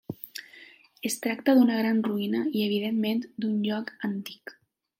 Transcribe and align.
Es 1.09 1.17
tracta 1.25 1.55
d'una 1.59 1.75
gran 1.81 2.01
ruïna 2.07 2.41
i, 2.47 2.65
evidentment, 2.69 3.21
d'un 3.45 3.61
lloc 3.69 3.93
antic. 4.09 4.57